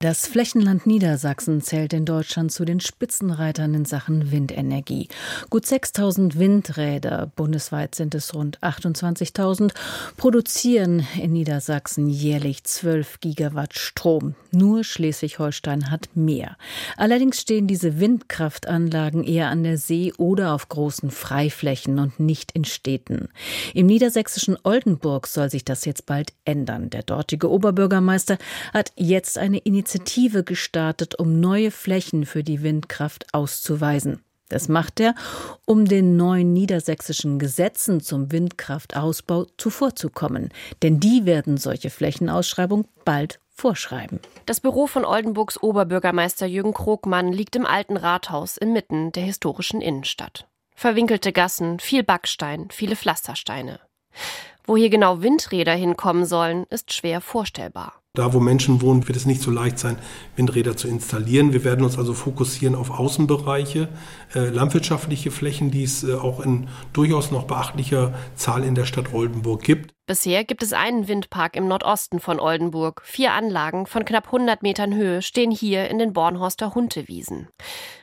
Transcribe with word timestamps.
das 0.00 0.28
Flächenland 0.28 0.86
Niedersachsen 0.86 1.60
zählt 1.60 1.92
in 1.92 2.04
Deutschland 2.04 2.52
zu 2.52 2.64
den 2.64 2.78
Spitzenreitern 2.78 3.74
in 3.74 3.84
Sachen 3.84 4.30
Windenergie. 4.30 5.08
Gut 5.50 5.66
6000 5.66 6.38
Windräder, 6.38 7.32
bundesweit 7.34 7.96
sind 7.96 8.14
es 8.14 8.32
rund 8.32 8.60
28.000, 8.60 9.72
produzieren 10.16 11.04
in 11.20 11.32
Niedersachsen 11.32 12.08
jährlich 12.08 12.62
12 12.62 13.18
Gigawatt 13.18 13.76
Strom. 13.76 14.36
Nur 14.52 14.84
Schleswig-Holstein 14.84 15.90
hat 15.90 16.10
mehr. 16.14 16.56
Allerdings 16.96 17.40
stehen 17.40 17.66
diese 17.66 17.98
Windkraftanlagen 17.98 19.24
eher 19.24 19.48
an 19.48 19.64
der 19.64 19.78
See 19.78 20.12
oder 20.16 20.54
auf 20.54 20.68
großen 20.68 21.10
Freiflächen 21.10 21.98
und 21.98 22.20
nicht 22.20 22.52
in 22.52 22.64
Städten. 22.64 23.30
Im 23.74 23.86
niedersächsischen 23.86 24.56
Oldenburg 24.62 25.26
soll 25.26 25.50
sich 25.50 25.64
das 25.64 25.84
jetzt 25.84 26.06
bald 26.06 26.34
ändern. 26.44 26.88
Der 26.88 27.02
dortige 27.02 27.50
Oberbürgermeister 27.50 28.38
hat 28.72 28.92
jetzt 28.94 29.38
eine 29.38 29.58
Initiative 29.58 29.87
Initiative 29.88 30.44
gestartet, 30.44 31.18
um 31.18 31.40
neue 31.40 31.70
Flächen 31.70 32.26
für 32.26 32.44
die 32.44 32.62
Windkraft 32.62 33.32
auszuweisen. 33.32 34.22
Das 34.50 34.68
macht 34.68 35.00
er, 35.00 35.14
um 35.64 35.86
den 35.86 36.14
neuen 36.14 36.52
niedersächsischen 36.52 37.38
Gesetzen 37.38 38.00
zum 38.00 38.30
Windkraftausbau 38.30 39.46
zuvorzukommen. 39.56 40.50
Denn 40.82 41.00
die 41.00 41.24
werden 41.24 41.56
solche 41.56 41.88
Flächenausschreibung 41.88 42.86
bald 43.06 43.40
vorschreiben. 43.48 44.20
Das 44.44 44.60
Büro 44.60 44.86
von 44.86 45.06
Oldenburgs 45.06 45.62
Oberbürgermeister 45.62 46.44
Jürgen 46.44 46.74
Krogmann 46.74 47.32
liegt 47.32 47.56
im 47.56 47.64
alten 47.64 47.96
Rathaus 47.96 48.58
inmitten 48.58 49.12
der 49.12 49.22
historischen 49.22 49.80
Innenstadt. 49.80 50.46
Verwinkelte 50.74 51.32
Gassen, 51.32 51.80
viel 51.80 52.02
Backstein, 52.02 52.68
viele 52.70 52.94
Pflastersteine. 52.94 53.80
Wo 54.64 54.76
hier 54.76 54.90
genau 54.90 55.22
Windräder 55.22 55.72
hinkommen 55.72 56.26
sollen, 56.26 56.64
ist 56.68 56.92
schwer 56.92 57.22
vorstellbar. 57.22 58.02
Da, 58.18 58.32
wo 58.32 58.40
Menschen 58.40 58.82
wohnen, 58.82 59.06
wird 59.06 59.16
es 59.16 59.26
nicht 59.26 59.40
so 59.40 59.52
leicht 59.52 59.78
sein, 59.78 59.96
Windräder 60.34 60.76
zu 60.76 60.88
installieren. 60.88 61.52
Wir 61.52 61.62
werden 61.62 61.84
uns 61.84 61.96
also 61.96 62.14
fokussieren 62.14 62.74
auf 62.74 62.90
Außenbereiche, 62.90 63.88
äh, 64.34 64.48
landwirtschaftliche 64.48 65.30
Flächen, 65.30 65.70
die 65.70 65.84
es 65.84 66.02
äh, 66.02 66.14
auch 66.14 66.40
in 66.40 66.68
durchaus 66.92 67.30
noch 67.30 67.44
beachtlicher 67.44 68.12
Zahl 68.34 68.64
in 68.64 68.74
der 68.74 68.86
Stadt 68.86 69.14
Oldenburg 69.14 69.62
gibt. 69.62 69.94
Bisher 70.08 70.42
gibt 70.42 70.64
es 70.64 70.72
einen 70.72 71.06
Windpark 71.06 71.54
im 71.54 71.68
Nordosten 71.68 72.18
von 72.18 72.40
Oldenburg. 72.40 73.02
Vier 73.04 73.34
Anlagen 73.34 73.86
von 73.86 74.04
knapp 74.04 74.26
100 74.26 74.64
Metern 74.64 74.96
Höhe 74.96 75.22
stehen 75.22 75.52
hier 75.52 75.88
in 75.88 76.00
den 76.00 76.12
Bornhorster 76.12 76.74
Huntewiesen. 76.74 77.46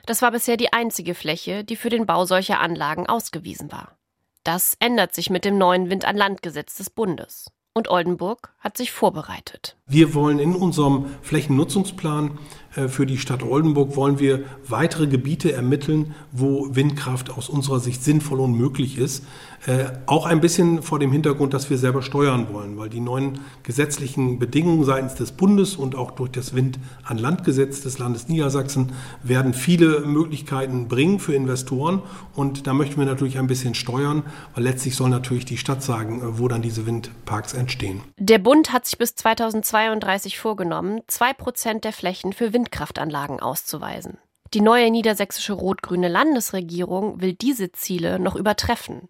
Das 0.05 0.21
war 0.21 0.31
bisher 0.31 0.55
die 0.55 0.71
einzige 0.71 1.13
Fläche, 1.13 1.66
die 1.66 1.75
für 1.75 1.89
den 1.89 2.05
Bau 2.05 2.23
solcher 2.23 2.61
Anlagen 2.61 3.05
ausgewiesen 3.05 3.69
war. 3.69 3.97
Das 4.45 4.77
ändert 4.80 5.13
sich 5.13 5.30
mit 5.30 5.43
dem 5.43 5.58
neuen 5.58 5.89
Wind 5.89 6.05
an 6.05 6.16
Landgesetz 6.16 6.75
des 6.75 6.89
Bundes. 6.89 7.52
Und 7.73 7.89
Oldenburg 7.89 8.55
hat 8.66 8.77
sich 8.77 8.91
vorbereitet. 8.91 9.77
Wir 9.85 10.16
wollen 10.16 10.39
in 10.39 10.55
unserem 10.55 11.05
Flächennutzungsplan 11.21 12.39
äh, 12.75 12.88
für 12.88 13.05
die 13.05 13.17
Stadt 13.17 13.44
Oldenburg 13.44 13.95
wollen 13.95 14.19
wir 14.19 14.44
weitere 14.67 15.08
Gebiete 15.08 15.53
ermitteln, 15.53 16.16
wo 16.31 16.75
Windkraft 16.75 17.30
aus 17.30 17.49
unserer 17.49 17.80
Sicht 17.80 18.03
sinnvoll 18.03 18.39
und 18.39 18.58
möglich 18.58 18.97
ist. 18.97 19.23
Äh, 19.66 19.86
auch 20.05 20.25
ein 20.25 20.41
bisschen 20.41 20.83
vor 20.83 20.99
dem 20.99 21.11
Hintergrund, 21.11 21.53
dass 21.53 21.69
wir 21.69 21.77
selber 21.77 22.02
steuern 22.02 22.47
wollen, 22.52 22.77
weil 22.77 22.89
die 22.89 22.99
neuen 22.99 23.39
gesetzlichen 23.63 24.38
Bedingungen 24.38 24.83
seitens 24.83 25.16
des 25.16 25.31
Bundes 25.31 25.75
und 25.75 25.95
auch 25.95 26.11
durch 26.11 26.31
das 26.31 26.53
Wind 26.53 26.77
an 27.03 27.17
Landgesetz 27.17 27.81
des 27.81 27.97
Landes 27.97 28.27
Niedersachsen 28.27 28.91
werden 29.23 29.53
viele 29.53 30.02
Möglichkeiten 30.02 30.88
bringen 30.88 31.19
für 31.19 31.33
Investoren. 31.33 32.02
Und 32.36 32.67
da 32.67 32.73
möchten 32.73 32.97
wir 32.97 33.05
natürlich 33.05 33.39
ein 33.39 33.47
bisschen 33.47 33.73
steuern, 33.73 34.23
weil 34.53 34.63
letztlich 34.63 34.95
soll 34.95 35.09
natürlich 35.09 35.45
die 35.45 35.58
Stadt 35.58 35.81
sagen, 35.81 36.21
äh, 36.21 36.39
wo 36.39 36.47
dann 36.47 36.61
diese 36.61 36.86
Windparks 36.86 37.53
entstehen. 37.53 38.02
Der 38.19 38.39
Bund 38.39 38.55
hat 38.73 38.86
sich 38.86 38.98
bis 38.98 39.16
2032 39.16 40.38
vorgenommen, 40.38 41.02
zwei 41.08 41.34
Prozent 41.34 41.84
der 41.84 41.94
Flächen 41.94 42.34
für 42.34 42.53
Wind 42.53 42.66
Windkraftanlagen 42.66 43.39
auszuweisen. 43.39 44.17
Die 44.54 44.61
neue 44.61 44.89
niedersächsische 44.89 45.54
rot-grüne 45.54 46.08
Landesregierung 46.08 47.21
will 47.21 47.33
diese 47.33 47.71
Ziele 47.71 48.20
noch 48.20 48.36
übertreffen. 48.36 49.10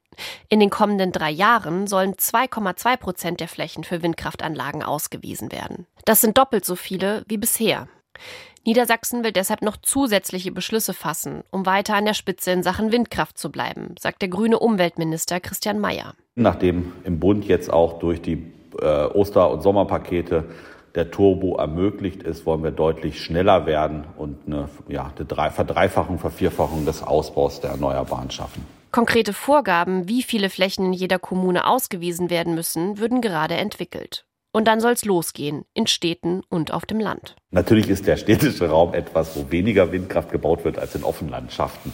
In 0.49 0.59
den 0.59 0.69
kommenden 0.69 1.11
drei 1.11 1.29
Jahren 1.29 1.87
sollen 1.87 2.13
2,2 2.13 2.97
Prozent 2.97 3.39
der 3.39 3.47
Flächen 3.47 3.83
für 3.83 4.01
Windkraftanlagen 4.01 4.81
ausgewiesen 4.81 5.51
werden. 5.51 5.87
Das 6.05 6.21
sind 6.21 6.37
doppelt 6.37 6.65
so 6.65 6.75
viele 6.75 7.23
wie 7.27 7.37
bisher. 7.37 7.87
Niedersachsen 8.65 9.23
will 9.23 9.31
deshalb 9.31 9.61
noch 9.61 9.77
zusätzliche 9.77 10.51
Beschlüsse 10.51 10.93
fassen, 10.93 11.43
um 11.51 11.65
weiter 11.65 11.95
an 11.95 12.05
der 12.05 12.15
Spitze 12.15 12.51
in 12.51 12.63
Sachen 12.63 12.91
Windkraft 12.91 13.37
zu 13.37 13.51
bleiben, 13.51 13.95
sagt 13.99 14.21
der 14.21 14.29
grüne 14.29 14.57
Umweltminister 14.57 15.39
Christian 15.39 15.79
Mayer. 15.79 16.15
Nachdem 16.35 16.93
im 17.03 17.19
Bund 17.19 17.45
jetzt 17.45 17.71
auch 17.71 17.99
durch 17.99 18.21
die 18.21 18.51
äh, 18.81 19.05
Oster- 19.05 19.51
und 19.51 19.61
Sommerpakete 19.61 20.45
der 20.95 21.11
Turbo 21.11 21.57
ermöglicht 21.57 22.23
ist, 22.23 22.45
wollen 22.45 22.63
wir 22.63 22.71
deutlich 22.71 23.21
schneller 23.21 23.65
werden 23.65 24.05
und 24.17 24.37
eine, 24.47 24.69
ja, 24.87 25.11
eine 25.15 25.51
Verdreifachung, 25.51 26.19
Vervierfachung 26.19 26.85
des 26.85 27.03
Ausbaus 27.03 27.59
der 27.59 27.71
Erneuerbaren 27.71 28.31
schaffen. 28.31 28.65
Konkrete 28.91 29.33
Vorgaben, 29.33 30.07
wie 30.07 30.23
viele 30.23 30.49
Flächen 30.49 30.85
in 30.85 30.93
jeder 30.93 31.19
Kommune 31.19 31.67
ausgewiesen 31.67 32.29
werden 32.29 32.55
müssen, 32.55 32.97
würden 32.97 33.19
gerade 33.19 33.55
entwickelt. 33.55 34.25
Und 34.53 34.69
dann 34.69 34.79
soll 34.79 34.93
es 34.93 35.03
losgehen, 35.03 35.65
in 35.73 35.85
Städten 35.85 36.41
und 36.47 36.73
auf 36.73 36.85
dem 36.85 37.01
Land. 37.01 37.35
Natürlich 37.55 37.89
ist 37.89 38.05
der 38.05 38.17
städtische 38.17 38.69
Raum 38.69 38.93
etwas, 38.93 39.37
wo 39.37 39.49
weniger 39.49 39.93
Windkraft 39.93 40.29
gebaut 40.29 40.65
wird 40.65 40.77
als 40.77 40.93
in 40.93 41.05
Offenlandschaften. 41.05 41.93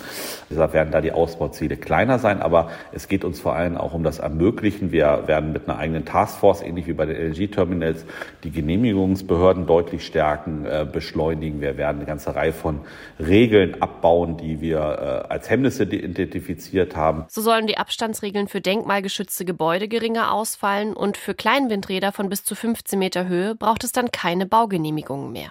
Deshalb 0.49 0.73
werden 0.73 0.91
da 0.91 1.01
die 1.01 1.11
Ausbauziele 1.11 1.77
kleiner 1.77 2.17
sein, 2.17 2.41
aber 2.41 2.72
es 2.91 3.07
geht 3.07 3.23
uns 3.23 3.39
vor 3.39 3.55
allem 3.55 3.77
auch 3.77 3.94
um 3.94 4.03
das 4.03 4.17
Ermöglichen. 4.17 4.91
Wir 4.91 5.25
werden 5.27 5.53
mit 5.53 5.69
einer 5.69 5.77
eigenen 5.77 6.03
Taskforce, 6.03 6.63
ähnlich 6.63 6.88
wie 6.88 6.94
bei 6.94 7.05
den 7.05 7.16
Energieterminals, 7.16 8.05
die 8.44 8.50
Genehmigungsbehörden 8.50 9.67
deutlich 9.67 10.03
stärken, 10.03 10.66
äh, 10.66 10.83
beschleunigen. 10.91 11.61
Wir 11.61 11.77
werden 11.77 11.97
eine 11.97 12.07
ganze 12.07 12.35
Reihe 12.35 12.53
von 12.53 12.79
Regeln 13.19 13.83
abbauen, 13.83 14.38
die 14.38 14.61
wir 14.61 14.79
äh, 14.79 15.31
als 15.31 15.47
Hemmnisse 15.51 15.83
identifiziert 15.83 16.95
haben. 16.95 17.25
So 17.27 17.41
sollen 17.41 17.67
die 17.67 17.77
Abstandsregeln 17.77 18.47
für 18.47 18.61
denkmalgeschützte 18.61 19.45
Gebäude 19.45 19.88
geringer 19.88 20.33
ausfallen 20.33 20.94
und 20.94 21.17
für 21.17 21.35
Kleinwindräder 21.35 22.11
von 22.11 22.29
bis 22.29 22.44
zu 22.44 22.55
15 22.55 22.97
Meter 22.97 23.27
Höhe 23.27 23.53
braucht 23.53 23.83
es 23.83 23.91
dann 23.91 24.09
keine 24.09 24.47
Baugenehmigungen 24.47 25.31
mehr. 25.31 25.50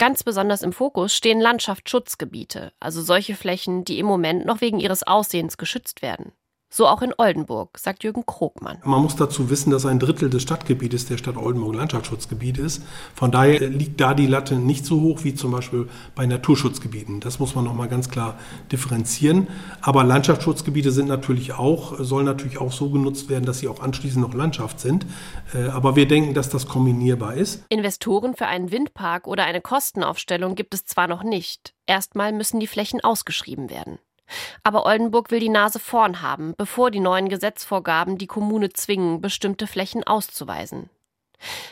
Ganz 0.00 0.24
besonders 0.24 0.62
im 0.62 0.72
Fokus 0.72 1.14
stehen 1.14 1.42
Landschaftsschutzgebiete, 1.42 2.72
also 2.80 3.02
solche 3.02 3.34
Flächen, 3.34 3.84
die 3.84 3.98
im 3.98 4.06
Moment 4.06 4.46
noch 4.46 4.62
wegen 4.62 4.80
ihres 4.80 5.02
Aussehens 5.06 5.58
geschützt 5.58 6.00
werden. 6.00 6.32
So 6.72 6.86
auch 6.86 7.02
in 7.02 7.12
Oldenburg, 7.18 7.78
sagt 7.78 8.04
Jürgen 8.04 8.24
Krogmann. 8.24 8.78
Man 8.84 9.02
muss 9.02 9.16
dazu 9.16 9.50
wissen, 9.50 9.72
dass 9.72 9.86
ein 9.86 9.98
Drittel 9.98 10.30
des 10.30 10.42
Stadtgebietes 10.42 11.06
der 11.06 11.18
Stadt 11.18 11.36
Oldenburg 11.36 11.74
Landschaftsschutzgebiet 11.74 12.58
ist. 12.58 12.84
Von 13.16 13.32
daher 13.32 13.68
liegt 13.68 14.00
da 14.00 14.14
die 14.14 14.28
Latte 14.28 14.54
nicht 14.54 14.86
so 14.86 15.00
hoch 15.00 15.24
wie 15.24 15.34
zum 15.34 15.50
Beispiel 15.50 15.88
bei 16.14 16.26
Naturschutzgebieten. 16.26 17.18
Das 17.18 17.40
muss 17.40 17.56
man 17.56 17.64
nochmal 17.64 17.88
ganz 17.88 18.08
klar 18.08 18.38
differenzieren. 18.70 19.48
Aber 19.80 20.04
Landschaftsschutzgebiete 20.04 20.92
sind 20.92 21.08
natürlich 21.08 21.54
auch, 21.54 21.98
sollen 21.98 22.26
natürlich 22.26 22.58
auch 22.58 22.70
so 22.70 22.88
genutzt 22.90 23.28
werden, 23.28 23.46
dass 23.46 23.58
sie 23.58 23.66
auch 23.66 23.80
anschließend 23.80 24.24
noch 24.24 24.34
Landschaft 24.34 24.78
sind. 24.78 25.06
Äh, 25.52 25.70
aber 25.70 25.96
wir 25.96 26.06
denken, 26.06 26.34
dass 26.34 26.50
das 26.50 26.68
kombinierbar 26.68 27.34
ist. 27.34 27.64
Investoren 27.68 28.36
für 28.36 28.46
einen 28.46 28.70
Windpark 28.70 29.26
oder 29.26 29.42
eine 29.42 29.60
Kostenaufstellung 29.60 30.54
gibt 30.54 30.72
es 30.74 30.84
zwar 30.84 31.08
noch 31.08 31.24
nicht. 31.24 31.74
Erstmal 31.86 32.32
müssen 32.32 32.60
die 32.60 32.68
Flächen 32.68 33.00
ausgeschrieben 33.00 33.70
werden. 33.70 33.98
Aber 34.62 34.86
Oldenburg 34.86 35.30
will 35.30 35.40
die 35.40 35.48
Nase 35.48 35.78
vorn 35.78 36.22
haben, 36.22 36.54
bevor 36.56 36.90
die 36.90 37.00
neuen 37.00 37.28
Gesetzvorgaben 37.28 38.18
die 38.18 38.26
Kommune 38.26 38.70
zwingen, 38.70 39.20
bestimmte 39.20 39.66
Flächen 39.66 40.04
auszuweisen. 40.04 40.90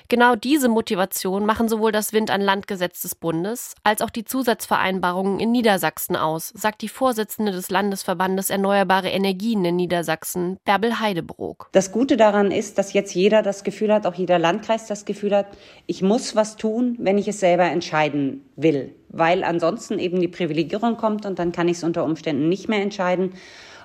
Genau 0.09 0.37
diese 0.37 0.69
Motivation 0.69 1.47
machen 1.47 1.69
sowohl 1.69 1.93
das 1.93 2.13
Wind 2.13 2.31
an 2.31 2.41
Landgesetz 2.41 3.03
des 3.03 3.15
Bundes 3.15 3.75
als 3.85 4.03
auch 4.03 4.11
die 4.11 4.25
Zusatzvereinbarungen 4.25 5.41
in 5.41 5.53
Niedersachsen 5.53 6.17
aus, 6.17 6.53
sagt 6.55 6.83
die 6.83 6.89
Vorsitzende 6.89 7.53
des 7.53 7.71
Landesverbandes 7.71 8.51
Erneuerbare 8.51 9.09
Energien 9.09 9.65
in 9.65 9.77
Niedersachsen, 9.77 10.59
Bärbel 10.65 11.01
Heidebrook. 11.01 11.69
Das 11.73 11.93
Gute 11.93 12.17
daran 12.17 12.51
ist, 12.51 12.79
dass 12.79 12.93
jetzt 12.93 13.15
jeder 13.15 13.43
das 13.43 13.65
Gefühl 13.65 13.93
hat, 13.93 14.07
auch 14.07 14.15
jeder 14.15 14.39
Landkreis 14.39 14.87
das 14.87 15.05
Gefühl 15.05 15.35
hat, 15.35 15.47
ich 15.87 16.03
muss 16.03 16.35
was 16.37 16.57
tun, 16.57 16.97
wenn 16.99 17.19
ich 17.19 17.29
es 17.29 17.41
selber 17.41 17.65
entscheiden 17.65 18.49
will, 18.57 18.95
weil 19.09 19.45
ansonsten 19.45 19.99
eben 19.99 20.21
die 20.21 20.29
Privilegierung 20.29 20.97
kommt 20.97 21.27
und 21.27 21.39
dann 21.39 21.53
kann 21.53 21.69
ich 21.69 21.79
es 21.79 21.85
unter 21.85 22.05
Umständen 22.05 22.49
nicht 22.49 22.69
mehr 22.69 22.83
entscheiden. 22.83 23.35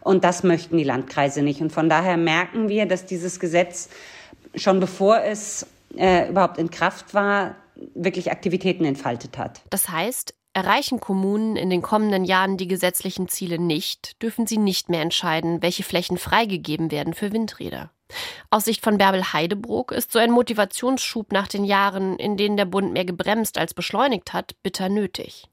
Und 0.02 0.26
das 0.26 0.44
möchten 0.44 0.78
die 0.78 0.84
Landkreise 0.84 1.42
nicht. 1.42 1.62
Und 1.62 1.72
von 1.72 1.88
daher 1.88 2.18
merken 2.18 2.68
wir, 2.68 2.86
dass 2.86 3.06
dieses 3.06 3.40
Gesetz 3.40 3.90
schon 4.56 4.80
bevor 4.80 5.22
es 5.24 5.66
äh, 5.98 6.30
überhaupt 6.30 6.58
in 6.58 6.70
Kraft 6.70 7.14
war, 7.14 7.56
wirklich 7.96 8.32
Aktivitäten 8.32 8.86
entfaltet 8.86 9.38
hat. 9.38 9.62
Das 9.70 9.90
heißt, 9.90 10.34
Erreichen 10.56 11.00
Kommunen 11.00 11.56
in 11.56 11.72
den 11.72 11.82
kommenden 11.82 12.26
Jahren 12.26 12.58
die 12.58 12.68
gesetzlichen 12.68 13.28
Ziele 13.28 13.58
nicht, 13.58 14.22
dürfen 14.22 14.46
sie 14.46 14.60
nicht 14.60 14.88
mehr 14.88 15.02
entscheiden, 15.02 15.64
welche 15.64 15.82
Flächen 15.82 16.20
freigegeben 16.20 16.92
werden 16.92 17.16
für 17.16 17.32
Windräder. 17.34 17.90
Aus 18.52 18.66
Sicht 18.66 18.84
von 18.84 19.00
Bärbel 19.00 19.34
Heidebrook 19.34 19.92
ist 19.92 20.12
so 20.12 20.20
ein 20.20 20.30
Motivationsschub 20.30 21.32
nach 21.32 21.48
den 21.48 21.66
Jahren, 21.66 22.20
in 22.20 22.38
denen 22.38 22.58
der 22.58 22.66
Bund 22.66 22.94
mehr 22.94 23.06
gebremst 23.06 23.58
als 23.58 23.74
beschleunigt 23.74 24.34
hat, 24.34 24.56
bitter 24.62 24.90
nötig. 24.90 25.48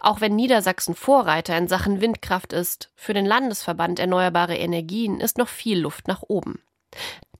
Auch 0.00 0.22
wenn 0.22 0.36
Niedersachsen 0.36 0.94
Vorreiter 0.94 1.58
in 1.58 1.68
Sachen 1.68 2.00
Windkraft 2.00 2.54
ist, 2.54 2.90
für 2.94 3.12
den 3.12 3.26
Landesverband 3.26 3.98
Erneuerbare 3.98 4.56
Energien 4.56 5.20
ist 5.20 5.36
noch 5.36 5.48
viel 5.48 5.80
Luft 5.80 6.08
nach 6.08 6.22
oben. 6.22 6.62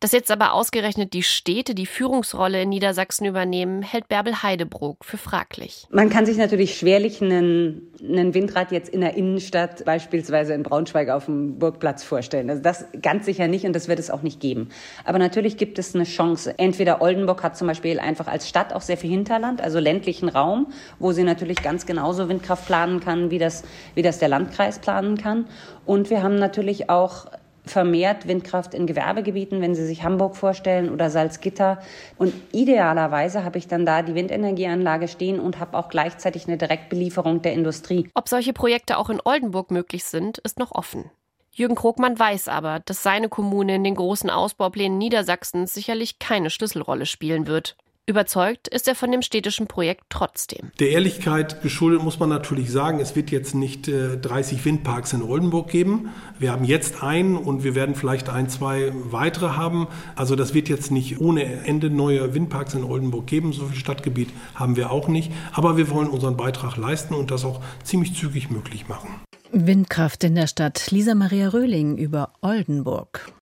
Dass 0.00 0.12
jetzt 0.12 0.30
aber 0.30 0.52
ausgerechnet 0.52 1.12
die 1.12 1.22
Städte 1.22 1.74
die 1.74 1.86
Führungsrolle 1.86 2.62
in 2.62 2.68
Niedersachsen 2.68 3.24
übernehmen, 3.24 3.82
hält 3.82 4.08
Bärbel 4.08 4.42
Heidebrook 4.42 5.04
für 5.04 5.16
fraglich. 5.16 5.86
Man 5.90 6.10
kann 6.10 6.26
sich 6.26 6.36
natürlich 6.36 6.76
schwerlich 6.76 7.22
einen, 7.22 7.92
einen 8.02 8.34
Windrad 8.34 8.72
jetzt 8.72 8.90
in 8.90 9.00
der 9.00 9.14
Innenstadt, 9.14 9.84
beispielsweise 9.84 10.54
in 10.54 10.62
Braunschweig 10.62 11.08
auf 11.08 11.26
dem 11.26 11.58
Burgplatz 11.58 12.04
vorstellen. 12.04 12.50
Also 12.50 12.62
das 12.62 12.84
ganz 13.00 13.24
sicher 13.24 13.48
nicht 13.48 13.64
und 13.64 13.72
das 13.74 13.88
wird 13.88 13.98
es 13.98 14.10
auch 14.10 14.22
nicht 14.22 14.40
geben. 14.40 14.68
Aber 15.04 15.18
natürlich 15.18 15.56
gibt 15.56 15.78
es 15.78 15.94
eine 15.94 16.04
Chance. 16.04 16.58
Entweder 16.58 17.00
Oldenburg 17.00 17.42
hat 17.42 17.56
zum 17.56 17.66
Beispiel 17.66 17.98
einfach 17.98 18.26
als 18.26 18.48
Stadt 18.48 18.72
auch 18.72 18.82
sehr 18.82 18.96
viel 18.96 19.10
Hinterland, 19.10 19.60
also 19.60 19.78
ländlichen 19.78 20.28
Raum, 20.28 20.68
wo 20.98 21.12
sie 21.12 21.24
natürlich 21.24 21.62
ganz 21.62 21.86
genauso 21.86 22.28
Windkraft 22.28 22.66
planen 22.66 23.00
kann, 23.00 23.30
wie 23.30 23.38
das, 23.38 23.64
wie 23.94 24.02
das 24.02 24.18
der 24.18 24.28
Landkreis 24.28 24.78
planen 24.78 25.16
kann. 25.16 25.46
Und 25.86 26.10
wir 26.10 26.22
haben 26.22 26.36
natürlich 26.36 26.90
auch 26.90 27.26
vermehrt 27.66 28.28
Windkraft 28.28 28.74
in 28.74 28.86
Gewerbegebieten, 28.86 29.60
wenn 29.60 29.74
Sie 29.74 29.84
sich 29.84 30.02
Hamburg 30.02 30.36
vorstellen 30.36 30.90
oder 30.90 31.10
Salzgitter. 31.10 31.78
Und 32.16 32.32
idealerweise 32.52 33.44
habe 33.44 33.58
ich 33.58 33.68
dann 33.68 33.84
da 33.84 34.02
die 34.02 34.14
Windenergieanlage 34.14 35.08
stehen 35.08 35.40
und 35.40 35.58
habe 35.58 35.76
auch 35.76 35.88
gleichzeitig 35.88 36.46
eine 36.46 36.56
Direktbelieferung 36.56 37.42
der 37.42 37.52
Industrie. 37.52 38.08
Ob 38.14 38.28
solche 38.28 38.52
Projekte 38.52 38.98
auch 38.98 39.10
in 39.10 39.20
Oldenburg 39.24 39.70
möglich 39.70 40.04
sind, 40.04 40.38
ist 40.38 40.58
noch 40.58 40.72
offen. 40.72 41.10
Jürgen 41.52 41.74
Krogmann 41.74 42.18
weiß 42.18 42.48
aber, 42.48 42.80
dass 42.80 43.02
seine 43.02 43.30
Kommune 43.30 43.76
in 43.76 43.84
den 43.84 43.94
großen 43.94 44.28
Ausbauplänen 44.28 44.98
Niedersachsens 44.98 45.72
sicherlich 45.72 46.18
keine 46.18 46.50
Schlüsselrolle 46.50 47.06
spielen 47.06 47.46
wird. 47.46 47.76
Überzeugt 48.08 48.68
ist 48.68 48.86
er 48.86 48.94
von 48.94 49.10
dem 49.10 49.20
städtischen 49.20 49.66
Projekt 49.66 50.04
trotzdem. 50.10 50.70
Der 50.78 50.90
Ehrlichkeit 50.90 51.60
geschuldet 51.60 52.04
muss 52.04 52.20
man 52.20 52.28
natürlich 52.28 52.70
sagen, 52.70 53.00
es 53.00 53.16
wird 53.16 53.32
jetzt 53.32 53.56
nicht 53.56 53.88
äh, 53.88 54.16
30 54.16 54.64
Windparks 54.64 55.12
in 55.12 55.22
Oldenburg 55.22 55.68
geben. 55.68 56.10
Wir 56.38 56.52
haben 56.52 56.64
jetzt 56.64 57.02
einen 57.02 57.36
und 57.36 57.64
wir 57.64 57.74
werden 57.74 57.96
vielleicht 57.96 58.28
ein, 58.28 58.48
zwei 58.48 58.92
weitere 58.94 59.56
haben. 59.56 59.88
Also 60.14 60.36
das 60.36 60.54
wird 60.54 60.68
jetzt 60.68 60.92
nicht 60.92 61.20
ohne 61.20 61.66
Ende 61.66 61.90
neue 61.90 62.32
Windparks 62.32 62.74
in 62.74 62.84
Oldenburg 62.84 63.26
geben. 63.26 63.52
So 63.52 63.66
viel 63.66 63.76
Stadtgebiet 63.76 64.28
haben 64.54 64.76
wir 64.76 64.92
auch 64.92 65.08
nicht. 65.08 65.32
Aber 65.52 65.76
wir 65.76 65.90
wollen 65.90 66.08
unseren 66.08 66.36
Beitrag 66.36 66.76
leisten 66.76 67.12
und 67.12 67.32
das 67.32 67.44
auch 67.44 67.60
ziemlich 67.82 68.14
zügig 68.14 68.50
möglich 68.50 68.86
machen. 68.86 69.08
Windkraft 69.50 70.22
in 70.22 70.36
der 70.36 70.46
Stadt. 70.46 70.92
Lisa 70.92 71.16
Maria 71.16 71.48
Röhling 71.48 71.96
über 71.96 72.30
Oldenburg. 72.40 73.32